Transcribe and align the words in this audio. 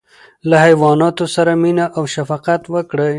له 0.49 0.57
حیواناتو 0.65 1.25
سره 1.35 1.51
مینه 1.61 1.85
او 1.97 2.03
شفقت 2.15 2.61
وکړئ. 2.73 3.09